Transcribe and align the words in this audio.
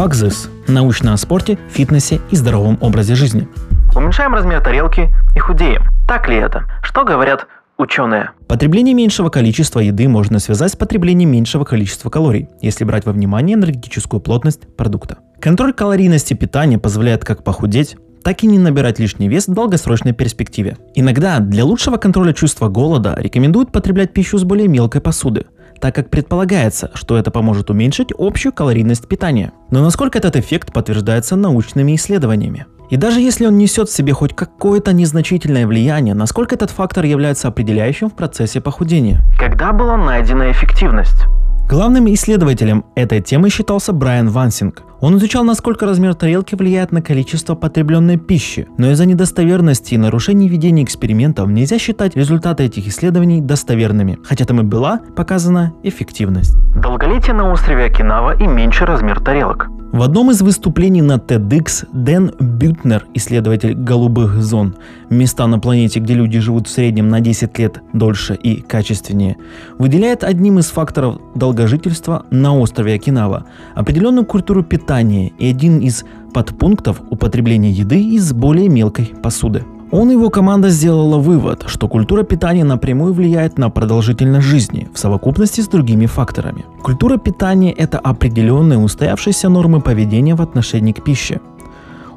Факзис– 0.00 0.48
научно 0.66 1.12
о 1.12 1.18
спорте, 1.18 1.58
фитнесе 1.68 2.22
и 2.30 2.36
здоровом 2.36 2.78
образе 2.80 3.14
жизни. 3.14 3.46
Уменьшаем 3.94 4.32
размер 4.32 4.64
тарелки 4.64 5.10
и 5.34 5.38
худеем. 5.38 5.82
Так 6.08 6.26
ли 6.26 6.36
это? 6.36 6.64
Что 6.82 7.04
говорят 7.04 7.46
ученые? 7.76 8.30
Потребление 8.48 8.94
меньшего 8.94 9.28
количества 9.28 9.80
еды 9.80 10.08
можно 10.08 10.38
связать 10.38 10.72
с 10.72 10.76
потреблением 10.76 11.30
меньшего 11.30 11.64
количества 11.64 12.08
калорий, 12.08 12.48
если 12.62 12.84
брать 12.84 13.04
во 13.04 13.12
внимание 13.12 13.56
энергетическую 13.56 14.20
плотность 14.20 14.74
продукта. 14.74 15.18
Контроль 15.38 15.74
калорийности 15.74 16.32
питания 16.32 16.78
позволяет 16.78 17.26
как 17.26 17.44
похудеть, 17.44 17.98
так 18.24 18.42
и 18.42 18.46
не 18.46 18.58
набирать 18.58 18.98
лишний 18.98 19.28
вес 19.28 19.48
в 19.48 19.52
долгосрочной 19.52 20.14
перспективе. 20.14 20.78
Иногда 20.94 21.40
для 21.40 21.66
лучшего 21.66 21.98
контроля 21.98 22.32
чувства 22.32 22.68
голода 22.68 23.16
рекомендуют 23.18 23.70
потреблять 23.70 24.14
пищу 24.14 24.38
с 24.38 24.44
более 24.44 24.66
мелкой 24.66 25.02
посуды, 25.02 25.44
так 25.80 25.94
как 25.94 26.10
предполагается, 26.10 26.90
что 26.94 27.16
это 27.16 27.30
поможет 27.30 27.70
уменьшить 27.70 28.12
общую 28.16 28.52
калорийность 28.52 29.08
питания. 29.08 29.52
Но 29.70 29.82
насколько 29.82 30.18
этот 30.18 30.36
эффект 30.36 30.72
подтверждается 30.72 31.36
научными 31.36 31.96
исследованиями? 31.96 32.66
И 32.90 32.96
даже 32.96 33.20
если 33.20 33.46
он 33.46 33.56
несет 33.56 33.88
в 33.88 33.92
себе 33.92 34.12
хоть 34.12 34.34
какое-то 34.34 34.92
незначительное 34.92 35.66
влияние, 35.66 36.14
насколько 36.14 36.56
этот 36.56 36.70
фактор 36.70 37.04
является 37.04 37.48
определяющим 37.48 38.10
в 38.10 38.14
процессе 38.14 38.60
похудения? 38.60 39.22
Когда 39.38 39.72
была 39.72 39.96
найдена 39.96 40.50
эффективность? 40.50 41.24
Главным 41.70 42.12
исследователем 42.12 42.84
этой 42.96 43.20
темы 43.20 43.48
считался 43.48 43.92
Брайан 43.92 44.28
Вансинг. 44.28 44.82
Он 45.00 45.16
изучал, 45.18 45.44
насколько 45.44 45.86
размер 45.86 46.14
тарелки 46.14 46.56
влияет 46.56 46.90
на 46.90 47.00
количество 47.00 47.54
потребленной 47.54 48.16
пищи, 48.16 48.66
но 48.76 48.90
из-за 48.90 49.06
недостоверности 49.06 49.94
и 49.94 49.96
нарушений 49.96 50.48
ведения 50.48 50.82
экспериментов 50.82 51.48
нельзя 51.48 51.78
считать 51.78 52.16
результаты 52.16 52.64
этих 52.64 52.88
исследований 52.88 53.40
достоверными, 53.40 54.18
хотя 54.24 54.46
там 54.46 54.60
и 54.60 54.64
была 54.64 54.98
показана 55.14 55.72
эффективность. 55.84 56.56
Долголетие 56.74 57.34
на 57.34 57.52
острове 57.52 57.84
Окинава 57.84 58.36
и 58.36 58.48
меньший 58.48 58.88
размер 58.88 59.20
тарелок. 59.20 59.68
В 59.92 60.02
одном 60.02 60.30
из 60.30 60.40
выступлений 60.40 61.02
на 61.02 61.14
TEDx 61.16 61.88
Дэн 61.92 62.30
Бютнер, 62.38 63.08
исследователь 63.14 63.74
голубых 63.74 64.40
зон, 64.40 64.76
места 65.10 65.48
на 65.48 65.58
планете, 65.58 65.98
где 65.98 66.14
люди 66.14 66.38
живут 66.38 66.68
в 66.68 66.70
среднем 66.70 67.08
на 67.08 67.18
10 67.18 67.58
лет 67.58 67.82
дольше 67.92 68.34
и 68.34 68.60
качественнее, 68.60 69.36
выделяет 69.78 70.22
одним 70.22 70.60
из 70.60 70.66
факторов 70.66 71.20
долгожительства 71.34 72.24
на 72.30 72.56
острове 72.56 72.94
Окинава 72.94 73.46
определенную 73.74 74.24
культуру 74.26 74.62
питания 74.62 75.32
и 75.40 75.50
один 75.50 75.80
из 75.80 76.04
подпунктов 76.32 77.00
употребления 77.10 77.72
еды 77.72 78.00
из 78.00 78.32
более 78.32 78.68
мелкой 78.68 79.06
посуды. 79.20 79.64
Он 79.92 80.10
и 80.10 80.14
его 80.14 80.30
команда 80.30 80.68
сделала 80.68 81.18
вывод, 81.18 81.64
что 81.66 81.88
культура 81.88 82.22
питания 82.22 82.64
напрямую 82.64 83.12
влияет 83.12 83.58
на 83.58 83.70
продолжительность 83.70 84.46
жизни 84.46 84.88
в 84.94 84.98
совокупности 84.98 85.62
с 85.62 85.68
другими 85.68 86.06
факторами. 86.06 86.64
Культура 86.82 87.16
питания– 87.16 87.72
это 87.76 87.98
определенные 87.98 88.78
устоявшиеся 88.78 89.48
нормы 89.48 89.80
поведения 89.80 90.36
в 90.36 90.42
отношении 90.42 90.92
к 90.92 91.02
пище. 91.02 91.40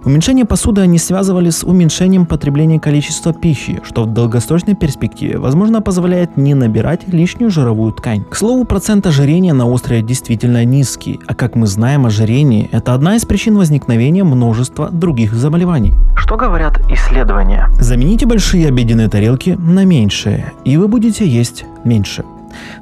Уменьшение 0.05 0.43
посуды 0.43 0.81
они 0.81 0.97
связывали 0.97 1.49
с 1.49 1.63
уменьшением 1.63 2.25
потребления 2.25 2.79
количества 2.79 3.33
пищи, 3.33 3.81
что 3.83 4.03
в 4.03 4.13
долгосрочной 4.13 4.75
перспективе, 4.75 5.37
возможно, 5.37 5.81
позволяет 5.81 6.35
не 6.35 6.53
набирать 6.53 7.07
лишнюю 7.07 7.49
жировую 7.49 7.93
ткань. 7.93 8.25
К 8.29 8.35
слову, 8.35 8.65
процент 8.65 9.07
ожирения 9.07 9.53
на 9.53 9.65
острове 9.65 10.01
действительно 10.01 10.65
низкий, 10.65 11.19
а 11.27 11.35
как 11.35 11.55
мы 11.55 11.67
знаем, 11.67 12.05
ожирение– 12.05 12.67
это 12.71 12.93
одна 12.93 13.15
из 13.15 13.25
причин 13.25 13.57
возникновения 13.57 14.23
множества 14.23 14.89
других 14.89 15.33
заболеваний. 15.33 15.93
Что 16.15 16.35
говорят 16.35 16.79
исследования? 16.89 17.69
Замените 17.79 18.25
большие 18.25 18.67
обеденные 18.67 19.07
тарелки 19.07 19.51
на 19.51 19.85
меньшие, 19.85 20.51
и 20.65 20.75
вы 20.75 20.87
будете 20.87 21.25
есть 21.25 21.65
меньше. 21.85 22.23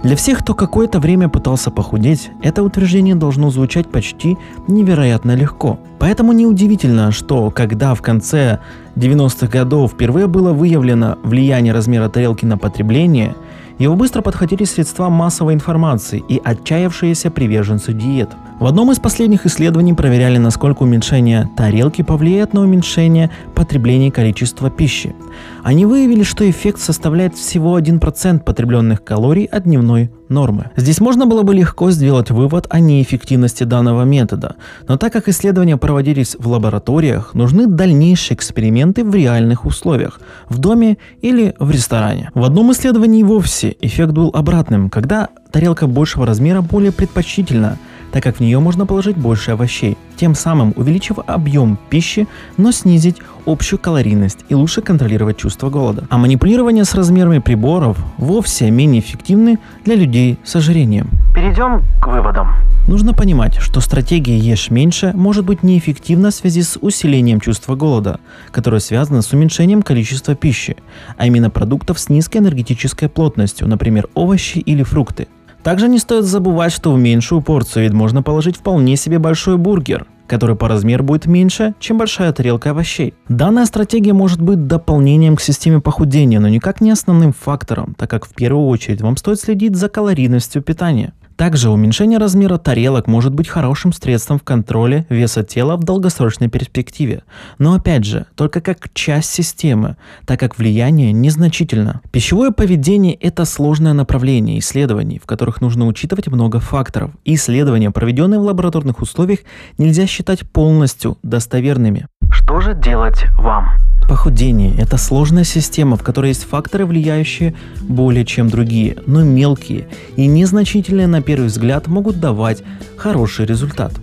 Для 0.03 0.16
всех, 0.16 0.39
кто 0.39 0.53
какое-то 0.53 1.00
время 1.00 1.30
пытался 1.30 1.72
похудеть, 1.72 2.31
это 2.41 2.64
утверждение 2.64 3.16
должно 3.16 3.50
звучать 3.50 3.88
почти 3.88 4.38
невероятно 4.67 5.36
легко. 5.36 5.80
Поэтому 6.00 6.33
неудивительно, 6.33 7.11
что 7.11 7.52
когда 7.52 7.94
в 7.94 8.02
конце 8.02 8.59
90-х 8.95 9.47
годов 9.47 9.92
впервые 9.92 10.27
было 10.27 10.52
выявлено 10.52 11.17
влияние 11.23 11.73
размера 11.73 12.10
тарелки 12.10 12.45
на 12.45 12.58
потребление, 12.58 13.36
его 13.81 13.95
быстро 13.95 14.21
подхватили 14.21 14.64
средства 14.64 15.10
массовой 15.10 15.55
информации 15.55 16.23
и 16.27 16.39
отчаявшиеся 16.43 17.31
приверженцы 17.31 17.93
диет. 17.93 18.30
В 18.60 18.67
одном 18.67 18.92
из 18.92 18.99
последних 18.99 19.48
исследований 19.48 19.93
проверяли, 19.93 20.37
насколько 20.37 20.83
уменьшение 20.83 21.49
тарелки 21.58 22.04
повлияет 22.04 22.54
на 22.54 22.61
уменьшение 22.61 23.31
потребления 23.55 24.11
количества 24.11 24.70
пищи. 24.70 25.15
Они 25.64 25.86
выявили, 25.86 26.23
что 26.23 26.49
эффект 26.49 26.80
составляет 26.80 27.36
всего 27.36 27.77
1% 27.77 28.44
потребленных 28.44 29.04
калорий 29.04 29.45
от 29.45 29.64
дневной 29.64 30.10
нормы. 30.27 30.72
Здесь 30.76 30.99
можно 30.99 31.27
было 31.27 31.44
бы 31.44 31.54
легко 31.54 31.92
сделать 31.92 32.32
вывод 32.32 32.66
о 32.70 32.80
неэффективности 32.80 33.64
данного 33.64 34.04
метода, 34.04 34.55
но 34.88 34.98
так 34.98 35.14
как 35.14 35.27
исследования 35.27 35.77
проводились 35.77 36.36
в 36.39 36.48
лабораториях, 36.48 37.36
нужны 37.36 37.67
дальнейшие 37.67 38.36
эксперименты 38.36 39.04
в 39.04 39.14
реальных 39.14 39.66
условиях, 39.66 40.20
в 40.49 40.58
доме 40.58 40.98
или 41.22 41.54
в 41.60 41.70
ресторане. 41.70 42.32
В 42.33 42.43
одном 42.43 42.72
исследовании 42.72 43.22
вовсе 43.22 43.76
эффект 43.82 44.14
был 44.14 44.32
обратным, 44.33 44.89
когда 44.89 45.30
тарелка 45.52 45.86
большего 45.86 46.26
размера 46.26 46.61
более 46.61 46.92
предпочтительна, 46.92 47.78
так 48.11 48.23
как 48.23 48.38
в 48.38 48.39
нее 48.39 48.60
можно 48.60 48.86
положить 48.86 49.17
больше 49.17 49.52
овощей, 49.52 49.98
тем 50.21 50.36
самым 50.36 50.71
увеличив 50.76 51.17
объем 51.26 51.80
пищи, 51.89 52.27
но 52.55 52.71
снизить 52.71 53.17
общую 53.48 53.80
калорийность 53.80 54.45
и 54.49 54.54
лучше 54.54 54.83
контролировать 54.83 55.37
чувство 55.37 55.71
голода. 55.71 56.05
А 56.11 56.20
манипулирование 56.20 56.86
с 56.86 56.93
размерами 56.93 57.39
приборов 57.39 57.98
вовсе 58.20 58.70
менее 58.70 59.02
эффективны 59.02 59.58
для 59.83 59.95
людей 59.95 60.37
с 60.43 60.55
ожирением. 60.55 61.10
Перейдем 61.33 61.81
к 61.99 62.05
выводам. 62.05 62.49
Нужно 62.87 63.15
понимать, 63.15 63.55
что 63.55 63.80
стратегия 63.80 64.37
«ешь 64.37 64.70
меньше» 64.70 65.11
может 65.15 65.43
быть 65.43 65.64
неэффективна 65.64 66.30
в 66.30 66.36
связи 66.36 66.61
с 66.61 66.77
усилением 66.80 67.39
чувства 67.39 67.76
голода, 67.76 68.20
которое 68.52 68.80
связано 68.80 69.23
с 69.23 69.33
уменьшением 69.33 69.81
количества 69.81 70.36
пищи, 70.36 70.77
а 71.17 71.26
именно 71.26 71.49
продуктов 71.49 71.99
с 71.99 72.10
низкой 72.10 72.37
энергетической 72.37 73.10
плотностью, 73.10 73.67
например, 73.67 74.08
овощи 74.14 74.60
или 74.60 74.83
фрукты. 74.83 75.27
Также 75.64 75.88
не 75.88 75.99
стоит 75.99 76.26
забывать, 76.26 76.72
что 76.73 76.92
в 76.92 76.98
меньшую 76.98 77.42
порцию 77.42 77.83
ведь 77.83 77.94
можно 77.94 78.23
положить 78.23 78.58
вполне 78.58 78.95
себе 78.95 79.20
большой 79.20 79.58
бургер, 79.58 80.08
который 80.27 80.55
по 80.55 80.67
размеру 80.67 81.04
будет 81.04 81.27
меньше, 81.27 81.76
чем 81.80 81.98
большая 81.98 82.32
тарелка 82.33 82.72
овощей. 82.72 83.14
Данная 83.30 83.66
стратегия 83.66 84.14
может 84.14 84.42
быть 84.42 84.66
дополнением 84.66 85.36
к 85.36 85.42
системе 85.42 85.80
похудения, 85.80 86.39
но 86.39 86.48
никак 86.48 86.82
не 86.82 86.89
основным 86.89 87.33
фактором, 87.33 87.95
так 87.98 88.10
как 88.10 88.26
в 88.26 88.33
первую 88.33 88.67
очередь 88.67 89.02
вам 89.02 89.17
стоит 89.17 89.39
следить 89.39 89.76
за 89.76 89.89
калорийностью 89.89 90.61
питания. 90.64 91.14
Также 91.42 91.72
уменьшение 91.72 92.20
размера 92.20 92.60
тарелок 92.60 93.08
может 93.08 93.34
быть 93.34 93.48
хорошим 93.48 93.94
средством 93.94 94.38
в 94.38 94.44
контроле 94.44 95.08
веса 95.10 95.42
тела 95.42 95.76
в 95.76 95.84
долгосрочной 95.84 96.50
перспективе. 96.50 97.24
Но 97.58 97.74
опять 97.74 98.06
же, 98.06 98.28
только 98.36 98.62
как 98.62 98.94
часть 98.94 99.32
системы, 99.32 99.98
так 100.28 100.40
как 100.40 100.60
влияние 100.60 101.12
незначительно. 101.12 102.02
Пищевое 102.12 102.52
поведение– 102.52 103.16
это 103.20 103.46
сложное 103.46 103.94
направление 103.94 104.60
исследований, 104.60 105.18
в 105.18 105.26
которых 105.26 105.62
нужно 105.62 105.88
учитывать 105.88 106.28
много 106.28 106.60
факторов. 106.60 107.10
Исследования, 107.26 107.90
проведенные 107.90 108.40
в 108.40 108.44
лабораторных 108.44 109.02
условиях, 109.02 109.40
нельзя 109.80 110.06
считать 110.06 110.48
полностью 110.48 111.18
достоверными. 111.23 112.06
Что 112.31 112.61
же 112.61 112.73
делать 112.73 113.25
вам? 113.37 113.69
Похудение– 114.08 114.75
это 114.77 114.97
сложная 114.97 115.43
система, 115.43 115.95
в 115.95 116.03
которой 116.03 116.30
есть 116.30 116.43
факторы, 116.43 116.86
влияющие 116.86 117.53
более 117.81 118.25
чем 118.25 118.49
другие, 118.49 118.97
но 119.05 119.23
мелкие 119.23 119.87
и 120.15 120.25
незначительные 120.27 121.08
на 121.08 121.21
первый 121.21 121.47
взгляд 121.47 121.87
могут 121.87 122.19
давать 122.19 122.64
хороший 122.97 123.45
результат. 123.45 123.93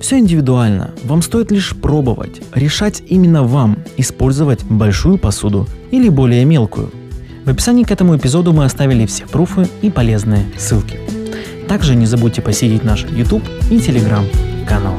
Все 0.00 0.18
индивидуально, 0.18 0.90
вам 1.04 1.22
стоит 1.22 1.50
лишь 1.50 1.74
пробовать, 1.76 2.40
решать 2.54 3.02
именно 3.06 3.42
вам, 3.42 3.78
использовать 3.96 4.64
большую 4.64 5.18
посуду 5.18 5.68
или 5.90 6.08
более 6.08 6.44
мелкую. 6.44 6.90
В 7.44 7.50
описании 7.50 7.84
к 7.84 7.90
этому 7.90 8.16
эпизоду 8.16 8.52
мы 8.52 8.64
оставили 8.64 9.06
все 9.06 9.26
пруфы 9.26 9.68
и 9.82 9.90
полезные 9.90 10.46
ссылки. 10.56 10.98
Также 11.68 11.94
не 11.94 12.06
забудьте 12.06 12.42
посетить 12.42 12.84
наш 12.84 13.04
YouTube 13.04 13.44
и 13.70 13.76
Telegram 13.76 14.24
канал. 14.66 14.94